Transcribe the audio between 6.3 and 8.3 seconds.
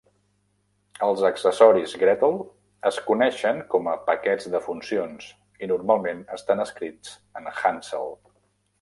estan escrits en hansl.